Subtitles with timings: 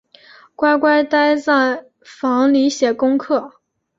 [0.55, 3.61] 乖乖待在房里写功课